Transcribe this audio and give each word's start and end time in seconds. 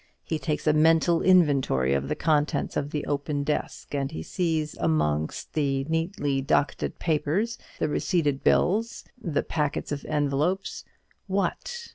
He 0.23 0.39
takes 0.39 0.65
a 0.65 0.73
mental 0.73 1.21
inventory 1.21 1.93
of 1.93 2.07
the 2.07 2.15
contents 2.15 2.75
of 2.75 2.89
the 2.89 3.05
open 3.05 3.43
desk, 3.43 3.93
and 3.93 4.09
he 4.09 4.23
sees 4.23 4.75
amongst 4.79 5.53
the 5.53 5.83
neatly 5.83 6.41
docketed 6.41 6.97
papers, 6.97 7.59
the 7.77 7.87
receipted 7.87 8.43
bills, 8.43 9.05
and 9.23 9.47
packets 9.47 9.91
of 9.91 10.03
envelopes 10.05 10.85
what? 11.27 11.89